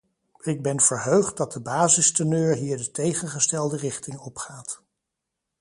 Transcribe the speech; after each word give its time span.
Ik 0.43 0.61
ben 0.61 0.79
verheugd 0.81 1.37
dat 1.37 1.51
de 1.53 1.61
basisteneur 1.61 2.55
hier 2.55 2.77
de 2.77 2.91
tegengestelde 2.91 3.77
richting 3.77 4.17
opgaat. 4.19 4.81